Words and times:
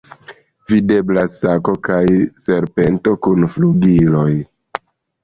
Videblas 0.71 1.35
sako 1.41 1.75
kaj 1.87 1.99
serpento 2.45 3.13
kun 3.27 3.47
flugiloj. 3.57 4.27